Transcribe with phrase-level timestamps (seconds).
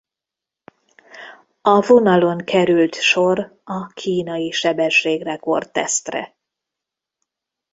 [1.61, 6.35] A vonalon került sor a kínai sebességrekord-tesztre.